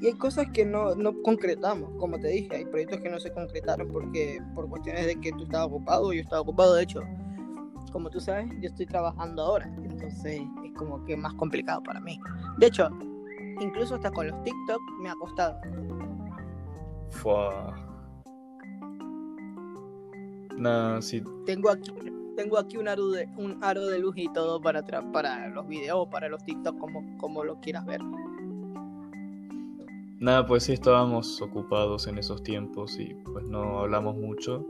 Y 0.01 0.07
hay 0.07 0.13
cosas 0.15 0.49
que 0.53 0.65
no, 0.65 0.95
no 0.95 1.23
concretamos, 1.23 1.91
como 1.99 2.19
te 2.19 2.29
dije, 2.29 2.55
hay 2.55 2.65
proyectos 2.67 3.01
que 3.01 3.09
no 3.09 3.19
se 3.19 3.33
concretaron 3.33 3.89
porque 3.89 4.39
por 4.55 4.69
cuestiones 4.69 5.07
de 5.07 5.21
que 5.21 5.33
tú 5.33 5.45
estabas 5.45 5.69
ocupado, 5.69 6.13
yo 6.13 6.21
estaba 6.21 6.43
ocupado, 6.43 6.75
de 6.75 6.83
hecho, 6.83 7.01
como 7.91 8.11
tú 8.11 8.21
sabes, 8.21 8.49
yo 8.61 8.69
estoy 8.69 8.87
trabajando 8.87 9.43
ahora, 9.43 9.73
entonces 9.83 10.43
es 10.65 10.73
como 10.77 11.05
que 11.05 11.17
más 11.17 11.33
complicado 11.35 11.83
para 11.83 12.01
mí. 12.01 12.19
De 12.59 12.67
hecho, 12.67 12.89
incluso 13.61 13.95
hasta 13.95 14.11
con 14.11 14.29
los 14.29 14.43
TikTok 14.43 14.81
me 15.01 15.09
ha 15.09 15.15
costado. 15.15 15.59
Fua. 17.11 17.75
Nada, 20.57 21.03
sí, 21.03 21.23
Tengo 21.47 21.71
aquí, 21.71 21.93
tengo 22.37 22.59
aquí 22.59 22.77
un 22.77 22.89
aro 22.89 23.11
de, 23.11 23.29
un 23.37 23.63
aro 23.63 23.87
de 23.87 23.99
luz 23.99 24.17
y 24.17 24.33
todo 24.33 24.61
para 24.61 24.83
para 25.13 25.49
los 25.49 25.67
videos, 25.67 26.09
para 26.09 26.29
los 26.29 26.45
TikTok, 26.45 26.79
como, 26.79 27.19
como 27.19 27.45
lo 27.45 27.61
quieras 27.61 27.87
ver. 27.87 28.01
nada, 30.21 30.47
pues 30.47 30.65
sí 30.65 30.73
estábamos 30.73 31.41
ocupados 31.43 32.07
en 32.07 32.19
esos 32.19 32.43
tiempos 32.43 32.99
y 32.99 33.15
pues 33.33 33.47
no 33.49 33.81
hablamos 33.81 34.17
mucho. 34.17 34.65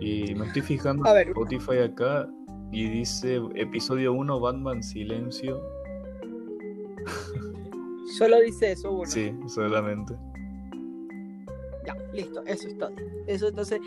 Y 0.00 0.34
me 0.34 0.46
estoy 0.46 0.62
fijando 0.62 1.04
en. 1.16 1.28
Spotify 1.28 1.78
acá 1.78 2.28
y 2.70 2.88
dice 2.88 3.40
episodio 3.54 4.12
1 4.12 4.40
Batman 4.40 4.82
Silencio. 4.82 5.60
Solo 8.18 8.40
dice 8.40 8.72
eso 8.72 8.92
uno. 8.92 9.06
Sí, 9.06 9.34
solamente. 9.46 10.14
Listo, 12.12 12.42
eso 12.46 12.68
es 12.68 12.78
todo. 12.78 12.92
Eso 13.26 13.48
entonces, 13.48 13.80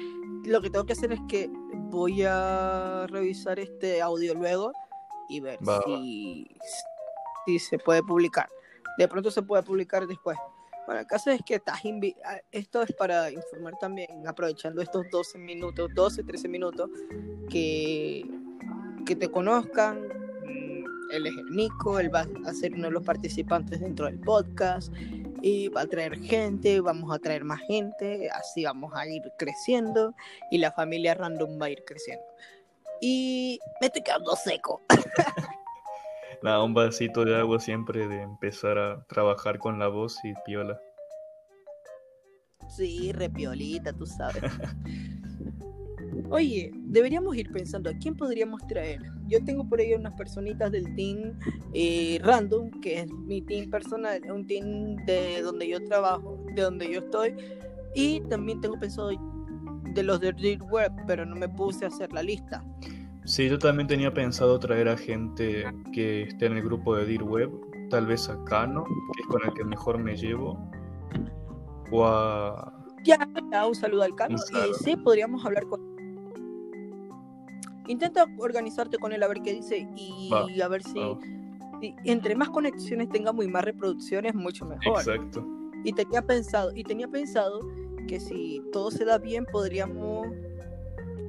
lo 0.45 0.61
que 0.61 0.69
tengo 0.69 0.85
que 0.85 0.93
hacer 0.93 1.11
es 1.11 1.19
que 1.27 1.49
voy 1.89 2.23
a 2.23 3.07
revisar 3.09 3.59
este 3.59 4.01
audio 4.01 4.33
luego 4.35 4.71
y 5.27 5.39
ver 5.39 5.59
Va, 5.67 5.81
si, 5.85 6.47
si 7.45 7.59
se 7.59 7.77
puede 7.79 8.03
publicar. 8.03 8.49
De 8.97 9.07
pronto 9.07 9.31
se 9.31 9.41
puede 9.41 9.63
publicar 9.63 10.05
después. 10.07 10.37
Bueno, 10.85 11.01
el 11.01 11.07
caso 11.07 11.29
es 11.29 11.41
que 11.43 11.55
estás 11.55 11.79
ah, 12.25 12.37
esto 12.51 12.81
es 12.81 12.91
para 12.93 13.29
informar 13.29 13.75
también, 13.79 14.27
aprovechando 14.27 14.81
estos 14.81 15.05
12 15.11 15.37
minutos, 15.37 15.91
12, 15.93 16.23
13 16.23 16.47
minutos, 16.47 16.89
que, 17.47 18.25
que 19.05 19.15
te 19.15 19.29
conozcan. 19.29 20.01
Mm, 20.01 21.11
Él 21.11 21.27
es 21.27 21.37
el 21.37 21.55
Nico, 21.55 21.99
él 21.99 22.13
va 22.13 22.25
a 22.43 22.53
ser 22.53 22.73
uno 22.73 22.85
de 22.85 22.91
los 22.91 23.03
participantes 23.03 23.79
dentro 23.79 24.07
del 24.07 24.19
podcast 24.19 24.91
y 25.41 25.67
va 25.69 25.81
a 25.81 25.87
traer 25.87 26.19
gente, 26.19 26.79
vamos 26.81 27.13
a 27.13 27.19
traer 27.19 27.43
más 27.43 27.61
gente, 27.61 28.29
así 28.31 28.65
vamos 28.65 28.93
a 28.95 29.07
ir 29.07 29.21
creciendo 29.37 30.13
y 30.51 30.57
la 30.57 30.71
familia 30.71 31.13
random 31.13 31.61
va 31.61 31.67
a 31.67 31.69
ir 31.69 31.83
creciendo. 31.85 32.25
Y 33.01 33.59
me 33.79 33.87
estoy 33.87 34.03
quedando 34.03 34.35
seco. 34.35 34.81
Nada, 36.43 36.63
un 36.63 36.73
vasito 36.73 37.25
de 37.25 37.35
agua 37.35 37.59
siempre 37.59 38.07
de 38.07 38.21
empezar 38.21 38.77
a 38.77 39.05
trabajar 39.07 39.59
con 39.59 39.77
la 39.77 39.87
voz 39.87 40.17
y 40.23 40.33
piola. 40.45 40.79
Sí, 42.69 43.11
repiolita, 43.11 43.91
tú 43.91 44.05
sabes. 44.05 44.43
Oye, 46.29 46.71
deberíamos 46.73 47.35
ir 47.35 47.51
pensando 47.51 47.89
a 47.89 47.93
quién 47.93 48.15
podríamos 48.15 48.65
traer. 48.67 49.01
Yo 49.29 49.43
tengo 49.43 49.67
por 49.67 49.79
ahí 49.79 49.93
unas 49.93 50.13
personitas 50.13 50.71
del 50.71 50.93
team 50.95 51.37
eh, 51.73 52.19
random, 52.23 52.71
que 52.81 53.01
es 53.01 53.11
mi 53.11 53.41
team 53.41 53.69
personal, 53.69 54.21
un 54.31 54.45
team 54.47 54.95
de 55.05 55.41
donde 55.41 55.67
yo 55.67 55.83
trabajo, 55.85 56.43
de 56.55 56.61
donde 56.61 56.91
yo 56.91 56.99
estoy. 56.99 57.35
Y 57.93 58.21
también 58.21 58.59
tengo 58.61 58.79
pensado 58.79 59.11
de 59.93 60.03
los 60.03 60.19
de 60.19 60.31
Real 60.33 60.61
Web, 60.63 60.91
pero 61.07 61.25
no 61.25 61.35
me 61.35 61.49
puse 61.49 61.85
a 61.85 61.87
hacer 61.89 62.11
la 62.13 62.23
lista. 62.23 62.63
Sí, 63.25 63.47
yo 63.47 63.59
también 63.59 63.87
tenía 63.87 64.11
pensado 64.13 64.59
traer 64.59 64.89
a 64.89 64.97
gente 64.97 65.63
que 65.93 66.23
esté 66.23 66.47
en 66.47 66.57
el 66.57 66.63
grupo 66.63 66.95
de 66.95 67.05
Dear 67.05 67.23
Web, 67.23 67.51
tal 67.89 68.07
vez 68.07 68.27
a 68.29 68.43
Cano, 68.45 68.83
que 68.85 69.21
es 69.21 69.27
con 69.27 69.45
el 69.45 69.53
que 69.53 69.63
mejor 69.63 69.99
me 69.99 70.15
llevo, 70.15 70.57
o 71.91 72.05
a... 72.05 72.73
Ya, 73.03 73.17
un 73.67 73.75
saludo 73.75 74.03
al 74.03 74.15
Cano. 74.15 74.35
Y 74.35 74.83
sí, 74.83 74.95
podríamos 74.97 75.45
hablar 75.45 75.65
con. 75.67 75.88
Intenta 77.89 78.25
organizarte 78.37 78.99
con 78.99 79.11
él 79.13 79.23
a 79.23 79.27
ver 79.27 79.41
qué 79.43 79.51
dice 79.51 79.87
y 79.95 80.29
Va, 80.31 80.45
a 80.63 80.67
ver 80.67 80.83
si, 80.83 80.99
entre 82.05 82.35
más 82.35 82.49
conexiones 82.49 83.09
tengamos 83.09 83.43
y 83.43 83.47
más 83.47 83.63
reproducciones, 83.63 84.35
mucho 84.35 84.63
mejor. 84.65 84.99
Exacto. 84.99 85.43
Y 85.83 85.93
tenía 85.93 86.21
pensado, 86.21 86.71
y 86.75 86.83
tenía 86.83 87.07
pensado 87.07 87.59
que 88.07 88.19
si 88.19 88.61
todo 88.71 88.91
se 88.91 89.05
da 89.05 89.17
bien, 89.17 89.45
podríamos 89.51 90.27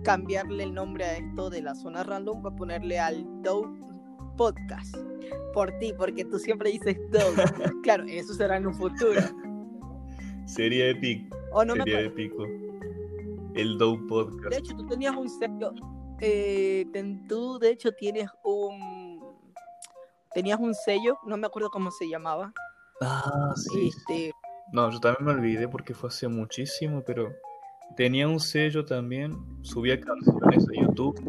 cambiarle 0.02 0.64
el 0.64 0.74
nombre 0.74 1.04
a 1.04 1.16
esto 1.16 1.48
de 1.48 1.62
la 1.62 1.74
zona 1.74 2.02
random 2.02 2.42
para 2.42 2.54
ponerle 2.54 2.98
al 2.98 3.24
Dope 3.42 3.78
Podcast. 4.36 4.94
Por 5.54 5.72
ti, 5.78 5.94
porque 5.96 6.26
tú 6.26 6.38
siempre 6.38 6.72
dices 6.72 6.98
Dope. 7.10 7.42
claro, 7.82 8.04
eso 8.06 8.34
será 8.34 8.58
en 8.58 8.66
un 8.66 8.74
futuro. 8.74 9.20
Sería 10.44 10.90
épico. 10.90 11.36
O 11.52 11.64
no 11.64 11.74
sería 11.74 12.00
épico. 12.00 12.44
El 13.54 13.78
Dow 13.78 14.06
Podcast. 14.06 14.50
De 14.50 14.58
hecho, 14.58 14.76
tú 14.76 14.86
tenías 14.86 15.16
un 15.16 15.28
sello. 15.28 15.72
Eh, 16.20 16.86
tú, 17.28 17.58
de 17.58 17.70
hecho, 17.70 17.92
tienes 17.92 18.28
un, 18.44 19.20
tenías 20.34 20.58
un 20.60 20.74
sello, 20.74 21.18
no 21.26 21.36
me 21.36 21.46
acuerdo 21.46 21.70
cómo 21.70 21.90
se 21.90 22.08
llamaba. 22.08 22.52
Ah, 23.00 23.52
sí. 23.56 23.88
Este, 23.88 24.32
No, 24.72 24.90
yo 24.90 25.00
también 25.00 25.24
me 25.24 25.32
olvidé 25.32 25.68
porque 25.68 25.94
fue 25.94 26.08
hace 26.08 26.28
muchísimo, 26.28 27.02
pero 27.04 27.32
tenía 27.96 28.28
un 28.28 28.40
sello 28.40 28.84
también, 28.84 29.36
subía 29.62 30.00
canciones 30.00 30.66
a 30.68 30.80
YouTube 30.80 31.20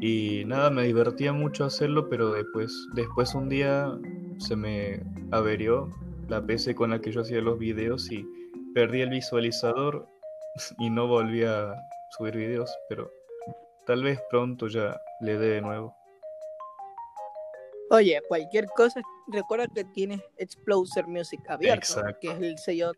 y 0.00 0.44
nada, 0.46 0.70
me 0.70 0.84
divertía 0.84 1.32
mucho 1.32 1.64
hacerlo, 1.64 2.08
pero 2.08 2.32
después, 2.32 2.72
después 2.94 3.34
un 3.34 3.48
día 3.48 3.92
se 4.38 4.56
me 4.56 5.02
averió 5.30 5.90
la 6.28 6.44
PC 6.44 6.74
con 6.74 6.90
la 6.90 7.00
que 7.00 7.12
yo 7.12 7.20
hacía 7.20 7.40
los 7.40 7.58
videos 7.58 8.10
y 8.10 8.26
perdí 8.74 9.02
el 9.02 9.10
visualizador 9.10 10.06
y 10.78 10.90
no 10.90 11.06
volví 11.06 11.44
a 11.44 11.74
subir 12.16 12.36
videos, 12.36 12.74
pero 12.88 13.10
tal 13.90 14.04
vez 14.04 14.20
pronto 14.30 14.68
ya 14.68 14.96
le 15.20 15.36
dé 15.36 15.48
de 15.54 15.60
nuevo. 15.60 15.96
Oye, 17.90 18.20
cualquier 18.28 18.66
cosa, 18.76 19.00
recuerda 19.32 19.66
que 19.74 19.82
tienes 19.82 20.20
Exploser 20.36 21.08
Music 21.08 21.40
abierto, 21.48 21.78
Exacto. 21.98 22.18
que 22.20 22.28
es 22.30 22.40
el 22.40 22.58
sello. 22.58 22.92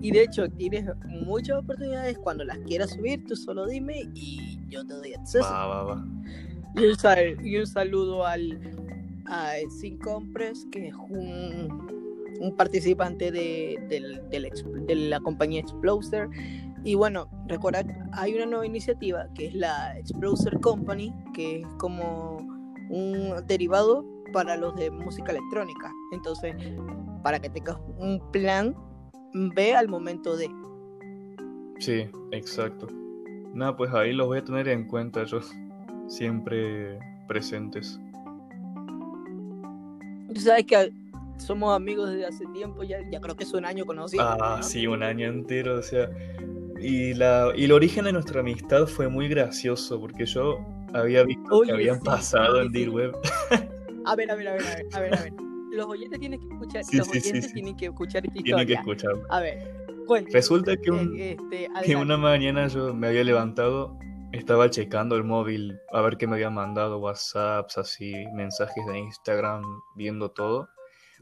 Y 0.00 0.10
de 0.12 0.22
hecho, 0.22 0.48
tienes 0.48 0.86
muchas 1.08 1.58
oportunidades. 1.58 2.16
Cuando 2.18 2.42
las 2.44 2.56
quieras 2.60 2.92
subir, 2.92 3.22
tú 3.26 3.36
solo 3.36 3.66
dime 3.66 4.04
y 4.14 4.58
yo 4.70 4.86
te 4.86 4.94
doy 4.94 5.12
acceso. 5.12 5.44
Va, 5.44 5.66
va, 5.66 5.82
va. 5.84 6.04
Y, 6.74 6.86
un 6.86 6.96
sal- 6.96 7.36
y 7.46 7.58
un 7.58 7.66
saludo 7.66 8.24
al 8.24 8.58
a 9.26 9.56
Sin 9.78 9.98
Compress, 9.98 10.66
que 10.72 10.88
es 10.88 10.94
un, 10.94 12.26
un 12.40 12.56
participante 12.56 13.30
de, 13.30 13.78
del- 13.90 14.22
de 14.30 14.94
la 14.94 15.20
compañía 15.20 15.60
Exploser. 15.60 16.28
Y 16.84 16.94
bueno, 16.94 17.28
recuerda, 17.46 17.84
hay 18.12 18.34
una 18.34 18.46
nueva 18.46 18.66
iniciativa 18.66 19.28
que 19.34 19.46
es 19.46 19.54
la 19.54 19.96
Exploser 19.98 20.58
Company, 20.60 21.14
que 21.32 21.60
es 21.60 21.66
como 21.78 22.38
un 22.90 23.34
derivado 23.46 24.04
para 24.32 24.56
los 24.56 24.74
de 24.74 24.90
música 24.90 25.30
electrónica. 25.30 25.92
Entonces, 26.12 26.54
para 27.22 27.38
que 27.38 27.50
tengas 27.50 27.78
un 27.98 28.20
plan 28.32 28.74
B 29.32 29.74
al 29.74 29.88
momento 29.88 30.36
de. 30.36 30.50
Sí, 31.78 32.08
exacto. 32.32 32.88
Nada, 33.54 33.76
pues 33.76 33.92
ahí 33.92 34.12
los 34.12 34.26
voy 34.26 34.38
a 34.38 34.44
tener 34.44 34.68
en 34.68 34.86
cuenta 34.86 35.24
yo, 35.24 35.40
siempre 36.08 36.98
presentes. 37.28 38.00
Tú 40.34 40.40
sabes 40.40 40.64
que 40.64 40.92
somos 41.36 41.74
amigos 41.74 42.10
desde 42.10 42.26
hace 42.26 42.46
tiempo, 42.46 42.82
ya, 42.82 42.98
ya 43.10 43.20
creo 43.20 43.36
que 43.36 43.44
es 43.44 43.52
un 43.52 43.64
año 43.64 43.84
conocido. 43.84 44.24
Ah, 44.24 44.60
sí, 44.62 44.86
un 44.86 45.02
año 45.02 45.28
entero, 45.28 45.78
o 45.78 45.82
sea. 45.82 46.10
Y, 46.82 47.14
la, 47.14 47.52
y 47.54 47.64
el 47.64 47.72
origen 47.72 48.04
de 48.04 48.12
nuestra 48.12 48.40
amistad 48.40 48.86
fue 48.86 49.08
muy 49.08 49.28
gracioso, 49.28 50.00
porque 50.00 50.26
yo 50.26 50.58
había 50.94 51.22
visto 51.24 51.42
Oye, 51.54 51.68
que 51.68 51.72
habían 51.74 51.96
sí, 51.98 52.04
pasado 52.04 52.60
sí, 52.60 52.66
en 52.66 52.72
sí. 52.72 52.78
Dear 52.78 52.90
Web. 52.90 53.12
A 54.04 54.16
ver, 54.16 54.30
a 54.32 54.34
ver, 54.34 54.48
a 54.48 54.52
ver, 54.54 54.62
a 54.94 55.00
ver, 55.00 55.14
a 55.16 55.22
ver. 55.22 55.32
Los 55.70 55.86
oyentes 55.86 56.18
tienen 56.18 56.40
que 56.40 56.46
escuchar, 56.52 56.82
los 56.92 57.08
oyentes 57.08 57.52
tienen 57.52 57.76
que 57.76 57.86
escuchar 57.86 58.26
esta 58.26 58.42
Tienen 58.42 58.66
que 58.66 58.72
historia. 58.72 58.80
escucharlo. 58.80 59.22
A 59.30 59.40
ver, 59.40 59.86
cuéntame. 60.08 60.32
Resulta 60.34 60.76
que, 60.76 60.90
un- 60.90 61.16
Eh, 61.16 61.36
este, 61.40 61.68
que 61.84 61.94
una 61.96 62.16
mañana 62.16 62.66
yo 62.66 62.92
me 62.92 63.06
había 63.06 63.22
levantado, 63.22 63.96
estaba 64.32 64.68
checando 64.70 65.14
el 65.14 65.22
móvil 65.22 65.78
a 65.92 66.00
ver 66.00 66.16
qué 66.16 66.26
me 66.26 66.34
habían 66.34 66.54
mandado, 66.54 66.98
WhatsApps, 66.98 67.78
así, 67.78 68.12
mensajes 68.34 68.84
de 68.86 68.98
Instagram, 68.98 69.62
viendo 69.94 70.30
todo. 70.32 70.68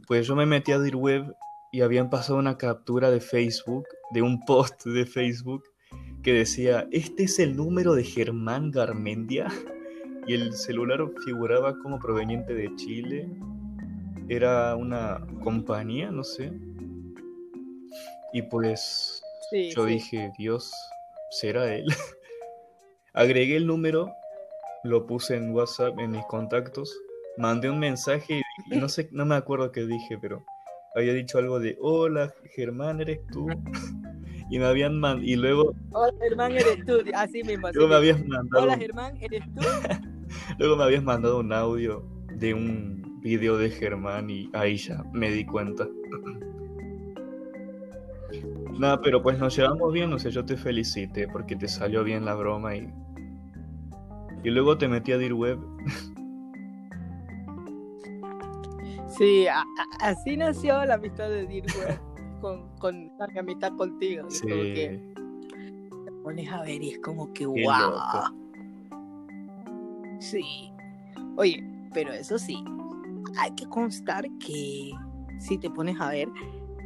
Pues 0.06 0.26
yo 0.26 0.34
me 0.34 0.46
metí 0.46 0.72
a 0.72 0.78
Dear 0.78 0.96
Web 0.96 1.34
y 1.72 1.82
habían 1.82 2.08
pasado 2.08 2.38
una 2.38 2.56
captura 2.56 3.10
de 3.10 3.20
Facebook, 3.20 3.84
de 4.10 4.22
un 4.22 4.44
post 4.44 4.84
de 4.86 5.06
Facebook, 5.06 5.64
que 6.22 6.32
decía, 6.32 6.86
este 6.92 7.24
es 7.24 7.38
el 7.38 7.56
número 7.56 7.94
de 7.94 8.04
Germán 8.04 8.70
Garmendia. 8.70 9.46
Y 10.26 10.34
el 10.34 10.52
celular 10.52 11.00
figuraba 11.24 11.76
como 11.78 11.98
proveniente 11.98 12.52
de 12.54 12.70
Chile. 12.76 13.26
Era 14.28 14.76
una 14.76 15.26
compañía, 15.42 16.10
no 16.10 16.22
sé. 16.22 16.52
Y 18.34 18.42
pues 18.42 19.22
Sí, 19.50 19.70
yo 19.74 19.86
sí. 19.86 19.94
dije, 19.94 20.30
Dios, 20.38 20.72
¿será 21.30 21.74
él? 21.74 21.86
Agregué 23.14 23.56
el 23.56 23.66
número, 23.66 24.12
lo 24.84 25.06
puse 25.06 25.34
en 25.36 25.52
WhatsApp 25.52 25.98
en 25.98 26.12
mis 26.12 26.24
contactos, 26.26 26.96
mandé 27.36 27.68
un 27.68 27.80
mensaje 27.80 28.42
y 28.70 28.76
no 28.76 28.88
sé, 28.88 29.08
no 29.10 29.26
me 29.26 29.34
acuerdo 29.34 29.72
qué 29.72 29.84
dije, 29.86 30.18
pero 30.20 30.44
había 30.94 31.12
dicho 31.14 31.38
algo 31.38 31.58
de, 31.58 31.76
hola, 31.80 32.32
Germán, 32.54 33.00
¿eres 33.00 33.26
tú? 33.32 33.48
Y 34.50 34.58
me 34.58 34.66
habían 34.66 34.98
mandado, 34.98 35.24
y 35.24 35.36
luego, 35.36 35.72
Hola, 35.92 36.12
Germán, 36.20 36.52
eres 36.52 36.84
tú. 36.84 36.98
Así 37.14 37.44
mismo. 37.44 37.68
Así 37.68 37.76
luego 37.76 37.90
me 37.90 37.96
habías 37.96 38.26
mandado, 38.26 38.64
Hola, 38.64 38.76
Germán, 38.76 39.16
eres 39.20 39.44
tú. 39.54 39.60
luego 40.58 40.76
me 40.76 40.84
habías 40.84 41.04
mandado 41.04 41.38
un 41.38 41.52
audio 41.52 42.04
de 42.34 42.52
un 42.52 43.20
video 43.22 43.56
de 43.56 43.70
Germán 43.70 44.28
y 44.28 44.50
ahí 44.52 44.76
ya 44.76 45.04
me 45.12 45.30
di 45.30 45.46
cuenta. 45.46 45.86
Nada, 48.78 49.00
pero 49.00 49.22
pues 49.22 49.38
nos 49.38 49.56
llevamos 49.56 49.92
bien, 49.92 50.12
o 50.12 50.18
sea, 50.18 50.32
yo 50.32 50.44
te 50.44 50.56
felicité 50.56 51.28
porque 51.28 51.54
te 51.54 51.68
salió 51.68 52.02
bien 52.02 52.24
la 52.24 52.34
broma 52.34 52.74
y. 52.74 52.92
Y 54.42 54.50
luego 54.50 54.78
te 54.78 54.88
metí 54.88 55.12
a 55.12 55.18
Dear 55.18 55.34
Web. 55.34 55.60
Sí, 59.18 59.46
así 60.00 60.36
nació 60.36 60.84
la 60.86 60.94
amistad 60.94 61.28
de 61.28 61.46
Dirk 61.46 61.68
con, 62.40 62.68
con 62.78 63.10
la 63.18 63.40
amistad 63.40 63.72
contigo. 63.76 64.28
Sí, 64.30 64.40
como 64.42 64.54
que 64.62 65.12
te 66.04 66.12
pones 66.22 66.50
a 66.52 66.62
ver 66.62 66.82
y 66.82 66.90
es 66.90 66.98
como 67.00 67.26
que 67.32 67.40
Qué 67.40 67.46
wow. 67.46 67.90
loco. 67.90 68.34
Sí. 70.20 70.72
Oye, 71.36 71.64
pero 71.94 72.12
eso 72.12 72.38
sí, 72.38 72.62
hay 73.38 73.50
que 73.54 73.66
constar 73.66 74.24
que 74.44 74.90
si 75.38 75.58
te 75.58 75.70
pones 75.70 75.98
a 76.00 76.10
ver, 76.10 76.28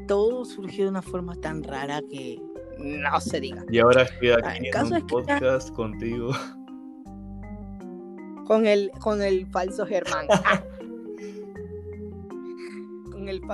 todo 0.06 0.44
surgió 0.44 0.84
de 0.84 0.90
una 0.90 1.02
forma 1.02 1.34
tan 1.36 1.62
rara 1.62 2.00
que 2.10 2.40
no 2.78 3.20
se 3.20 3.40
diga. 3.40 3.64
Y 3.70 3.78
ahora 3.78 4.02
estoy 4.02 4.30
aquí 4.30 4.68
en 4.68 4.86
un 4.86 4.92
es 4.96 5.02
que- 5.02 5.08
podcast 5.08 5.70
contigo. 5.74 6.30
Con 8.46 8.66
el, 8.66 8.90
con 9.00 9.22
el 9.22 9.46
falso 9.46 9.86
Germán. 9.86 10.26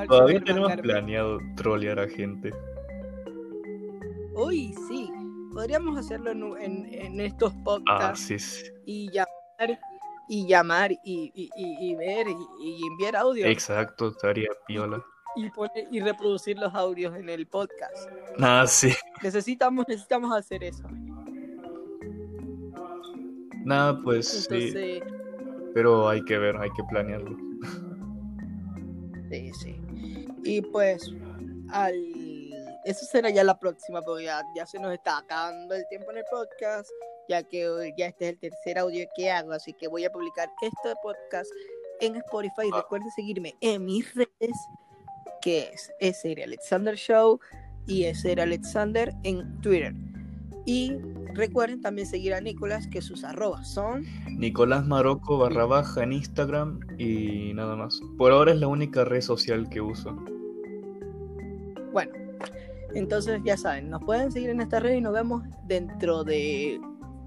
Todavía 0.08 0.40
tenemos 0.40 0.72
planeado 0.76 1.38
trolear 1.56 1.98
a 2.00 2.08
gente. 2.08 2.52
Uy, 4.34 4.72
sí. 4.88 5.10
Podríamos 5.52 5.98
hacerlo 5.98 6.30
en, 6.30 6.42
en- 6.62 6.86
en 6.94 7.20
estos 7.20 7.52
Ah, 7.56 7.62
podcasts 7.64 8.20
sí, 8.26 8.38
sí. 8.38 8.66
y 8.86 9.10
llamar 9.10 9.80
y 10.28 10.46
llamar 10.46 10.92
y, 10.92 10.98
y- 11.34 11.50
y- 11.56 11.90
y 11.90 11.94
ver 11.96 12.26
y, 12.28 12.36
y 12.62 12.86
enviar 12.86 13.16
audio 13.16 13.46
Exacto, 13.46 14.08
estaría 14.08 14.48
piola. 14.68 15.02
y 15.34 15.50
poner 15.50 15.88
y 15.90 16.00
reproducir 16.00 16.56
los 16.56 16.72
audios 16.74 17.16
en 17.16 17.28
el 17.28 17.46
podcast. 17.48 18.08
Nada, 18.38 18.66
sí. 18.68 18.92
Necesitamos 19.22 19.84
necesitamos 19.88 20.32
hacer 20.36 20.62
eso. 20.62 20.84
Nada, 23.64 23.98
pues 24.02 24.28
sí. 24.28 24.54
Entonces, 24.54 25.02
Pero 25.74 26.08
hay 26.08 26.24
que 26.24 26.38
ver, 26.38 26.56
hay 26.56 26.70
que 26.70 26.82
planearlo. 26.88 27.36
Sí, 29.30 29.52
sí. 29.54 29.80
Y 30.44 30.60
pues 30.60 31.10
al 31.70 31.94
eso 32.84 33.04
será 33.06 33.30
ya 33.30 33.44
la 33.44 33.58
próxima 33.58 34.02
porque 34.02 34.24
ya, 34.24 34.42
ya 34.54 34.66
se 34.66 34.78
nos 34.78 34.92
está 34.92 35.18
acabando 35.18 35.74
el 35.74 35.86
tiempo 35.88 36.10
en 36.10 36.18
el 36.18 36.24
podcast, 36.30 36.88
ya 37.28 37.42
que 37.42 37.92
ya 37.96 38.06
este 38.06 38.26
es 38.26 38.30
el 38.32 38.38
tercer 38.38 38.78
audio 38.78 39.06
que 39.14 39.30
hago, 39.30 39.52
así 39.52 39.72
que 39.74 39.88
voy 39.88 40.04
a 40.04 40.10
publicar 40.10 40.50
este 40.62 40.94
podcast 41.02 41.50
en 42.00 42.16
Spotify. 42.16 42.70
Ah. 42.72 42.78
Recuerden 42.78 43.10
seguirme 43.10 43.54
en 43.60 43.84
mis 43.84 44.14
redes, 44.14 44.56
que 45.42 45.70
es 45.72 45.92
ese 46.00 46.42
Alexander 46.42 46.96
Show 46.96 47.38
y 47.86 48.04
ese 48.04 48.32
Alexander 48.32 49.12
en 49.24 49.60
Twitter. 49.60 49.94
Y 50.64 50.92
recuerden 51.34 51.80
también 51.80 52.06
seguir 52.06 52.34
a 52.34 52.40
Nicolás, 52.40 52.86
que 52.86 53.02
sus 53.02 53.24
arrobas 53.24 53.68
son 53.68 54.04
Nicolás 54.28 54.86
Maroco 54.86 55.38
barra 55.38 55.66
baja 55.66 56.02
en 56.02 56.12
Instagram 56.12 56.80
y 56.98 57.52
nada 57.54 57.76
más. 57.76 58.00
Por 58.16 58.32
ahora 58.32 58.52
es 58.52 58.60
la 58.60 58.68
única 58.68 59.04
red 59.04 59.20
social 59.20 59.68
que 59.68 59.80
uso. 59.80 60.16
Bueno, 61.92 62.12
entonces 62.94 63.40
ya 63.44 63.56
saben, 63.56 63.90
nos 63.90 64.02
pueden 64.04 64.32
seguir 64.32 64.50
en 64.50 64.60
esta 64.60 64.80
red 64.80 64.94
y 64.94 65.00
nos 65.00 65.12
vemos 65.12 65.42
dentro 65.66 66.24
de 66.24 66.80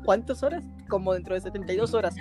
¿cuántas 0.04 0.44
horas? 0.44 0.64
Como 0.90 1.14
dentro 1.14 1.36
de 1.36 1.42
72 1.42 1.94
horas. 1.94 2.16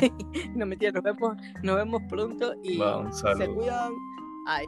no 0.54 0.66
mentira, 0.66 0.92
nos 0.92 1.02
vemos, 1.02 1.36
nos 1.62 1.76
vemos 1.76 2.02
pronto 2.08 2.54
y 2.62 2.78
Va, 2.78 3.10
se 3.12 3.48
cuidan. 3.48 3.92
Ay. 4.46 4.66